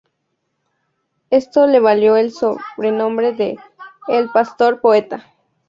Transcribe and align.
Esto 1.29 1.67
le 1.67 1.79
valió 1.79 2.15
el 2.17 2.31
sobrenombre 2.31 3.33
de 3.33 3.59
"El 4.07 4.31
pastor 4.31 4.81
poeta". 4.81 5.31